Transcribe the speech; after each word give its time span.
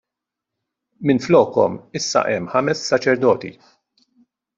Minflokhom 1.09 1.75
issa 1.99 2.23
hemm 2.31 2.49
ħames 2.55 2.81
saċerdoti. 2.93 3.53